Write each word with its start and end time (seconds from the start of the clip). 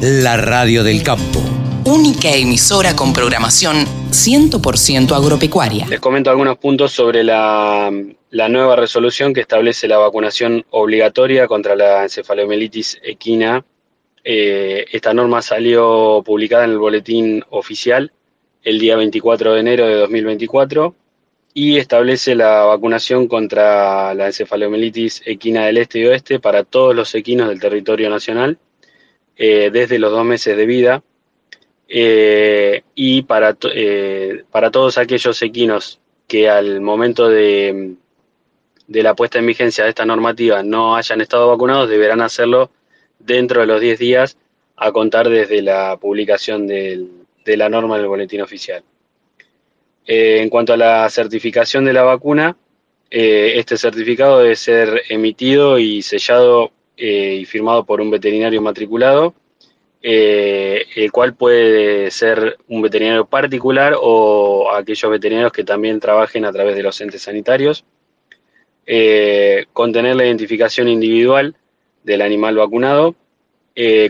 la 0.00 0.36
radio 0.36 0.84
del 0.84 1.02
campo. 1.02 1.40
Única 1.84 2.30
emisora 2.30 2.94
con 2.94 3.12
programación 3.14 3.86
100% 4.10 5.12
agropecuaria. 5.12 5.86
Les 5.86 6.00
comento 6.00 6.30
algunos 6.30 6.58
puntos 6.58 6.92
sobre 6.92 7.24
la, 7.24 7.90
nueva 8.30 8.76
resolución 8.76 9.32
que 9.32 9.40
establece 9.40 9.88
la 9.88 9.96
vacunación 9.96 10.66
obligatoria 10.70 11.46
contra 11.46 11.76
la 11.76 12.02
encefalomielitis 12.02 13.00
equina. 13.02 13.64
Eh, 14.22 14.84
esta 14.92 15.14
norma 15.14 15.40
salió 15.40 16.22
publicada 16.24 16.64
en 16.64 16.72
el 16.72 16.78
boletín 16.78 17.44
oficial 17.48 18.12
el 18.62 18.78
día 18.78 18.96
24 18.96 19.54
de 19.54 19.60
enero 19.60 19.86
de 19.86 19.94
2024 19.94 20.94
y 21.54 21.78
establece 21.78 22.34
la 22.34 22.64
vacunación 22.64 23.28
contra 23.28 24.12
la 24.12 24.26
encefalomielitis 24.26 25.22
equina 25.24 25.64
del 25.64 25.78
este 25.78 26.00
y 26.00 26.06
oeste 26.06 26.38
para 26.38 26.64
todos 26.64 26.94
los 26.94 27.14
equinos 27.14 27.48
del 27.48 27.60
territorio 27.60 28.10
nacional 28.10 28.58
eh, 29.38 29.70
desde 29.70 29.98
los 29.98 30.10
dos 30.12 30.24
meses 30.24 30.56
de 30.56 30.64
vida 30.64 31.02
eh, 31.88 32.82
y 32.94 33.20
para, 33.22 33.54
eh, 33.74 34.44
para 34.50 34.70
todos 34.70 34.96
aquellos 34.96 35.42
equinos 35.42 36.00
que 36.26 36.48
al 36.48 36.80
momento 36.80 37.28
de, 37.28 37.96
de 38.86 39.02
la 39.02 39.14
puesta 39.14 39.38
en 39.38 39.46
vigencia 39.46 39.84
de 39.84 39.90
esta 39.90 40.06
normativa 40.06 40.62
no 40.62 40.96
hayan 40.96 41.20
estado 41.20 41.48
vacunados 41.48 41.90
deberán 41.90 42.22
hacerlo 42.22 42.70
dentro 43.18 43.60
de 43.60 43.66
los 43.66 43.78
10 43.78 43.98
días 43.98 44.38
a 44.74 44.90
contar 44.90 45.28
desde 45.28 45.60
la 45.60 45.98
publicación 45.98 46.66
de 46.66 47.06
la 47.44 47.68
norma 47.68 47.96
en 47.96 48.02
el 48.02 48.08
boletín 48.08 48.40
oficial. 48.40 48.82
En 50.06 50.48
cuanto 50.48 50.72
a 50.72 50.76
la 50.76 51.08
certificación 51.10 51.84
de 51.84 51.92
la 51.92 52.02
vacuna, 52.02 52.56
este 53.08 53.76
certificado 53.76 54.40
debe 54.40 54.54
ser 54.54 55.02
emitido 55.08 55.78
y 55.78 56.02
sellado 56.02 56.72
eh, 56.96 57.38
y 57.40 57.44
firmado 57.44 57.84
por 57.84 58.00
un 58.00 58.10
veterinario 58.10 58.60
matriculado, 58.62 59.34
el 60.02 61.10
cual 61.10 61.34
puede 61.34 62.12
ser 62.12 62.58
un 62.68 62.80
veterinario 62.80 63.26
particular 63.26 63.96
o 64.00 64.70
aquellos 64.72 65.10
veterinarios 65.10 65.52
que 65.52 65.64
también 65.64 65.98
trabajen 65.98 66.44
a 66.44 66.52
través 66.52 66.76
de 66.76 66.82
los 66.84 67.00
entes 67.00 67.22
sanitarios. 67.22 67.84
contener 69.72 70.14
la 70.14 70.26
identificación 70.26 70.86
individual 70.88 71.56
del 72.04 72.22
animal 72.22 72.56
vacunado. 72.56 73.16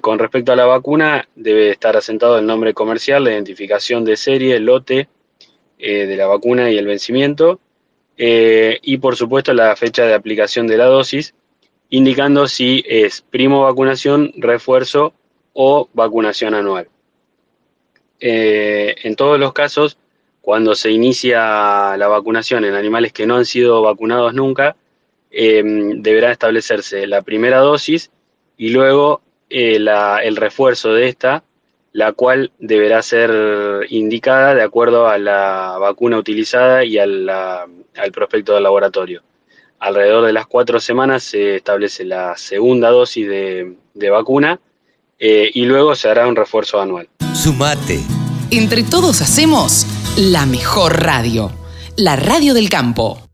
con 0.03 0.19
respecto 0.19 0.53
a 0.53 0.56
la 0.56 0.67
vacuna, 0.67 1.28
debe 1.34 1.71
estar 1.71 1.97
asentado 1.97 2.39
el 2.39 2.47
nombre 2.47 2.75
comercial, 2.75 3.25
la 3.25 3.33
identificación 3.33 4.05
de 4.05 4.17
serie, 4.17 4.61
lote, 4.61 5.09
eh, 5.78 6.06
de 6.06 6.17
la 6.17 6.27
vacuna 6.27 6.71
y 6.71 6.78
el 6.78 6.87
vencimiento, 6.87 7.61
eh, 8.17 8.78
y 8.81 8.97
por 8.97 9.15
supuesto 9.15 9.53
la 9.53 9.77
fecha 9.77 10.06
de 10.06 10.15
aplicación 10.15 10.67
de 10.67 10.78
la 10.78 10.87
dosis, 10.87 11.34
indicando 11.91 12.48
si 12.48 12.84
es 12.87 13.23
primo 13.23 13.62
vacunación, 13.62 14.33
refuerzo 14.37 15.15
o 15.53 15.89
vacunación 15.93 16.55
anual. 16.55 16.89
Eh, 18.20 18.95
en 19.03 19.17
todos 19.17 19.39
los 19.39 19.53
casos, 19.53 19.98
cuando 20.41 20.75
se 20.75 20.91
inicia 20.91 21.97
la 21.97 22.09
vacunación 22.09 22.65
en 22.65 22.75
animales 22.75 23.12
que 23.12 23.27
no 23.27 23.37
han 23.37 23.47
sido 23.47 23.83
vacunados 23.83 24.34
nunca, 24.34 24.77
deberá 25.31 26.33
establecerse 26.33 27.06
la 27.06 27.20
primera 27.20 27.59
dosis 27.59 28.11
y 28.56 28.71
luego 28.71 29.21
el 29.50 30.37
refuerzo 30.37 30.95
de 30.95 31.09
esta 31.09 31.45
la 31.97 32.12
cual 32.12 32.53
deberá 32.59 33.00
ser 33.00 33.87
indicada 33.89 34.55
de 34.55 34.61
acuerdo 34.61 35.09
a 35.09 35.17
la 35.17 35.78
vacuna 35.81 36.19
utilizada 36.19 36.84
y 36.84 36.98
al 36.98 37.73
prospecto 38.12 38.53
del 38.53 38.65
laboratorio. 38.65 39.23
Alrededor 39.78 40.27
de 40.27 40.32
las 40.32 40.46
cuatro 40.46 40.80
semanas 40.80 41.22
se 41.22 41.56
establece 41.56 42.05
la 42.05 42.36
segunda 42.36 42.91
dosis 42.91 43.28
de, 43.28 44.10
vacuna 44.10 44.60
eh, 45.19 45.50
y 45.52 45.64
luego 45.64 45.94
se 45.94 46.08
hará 46.08 46.27
un 46.27 46.36
refuerzo 46.36 46.80
anual. 46.80 47.08
Sumate. 47.34 48.00
Entre 48.50 48.82
todos 48.82 49.20
hacemos 49.20 49.86
la 50.16 50.47
mejor 50.47 51.02
radio, 51.02 51.50
la 51.97 52.16
radio 52.16 52.54
del 52.54 52.69
campo. 52.69 53.25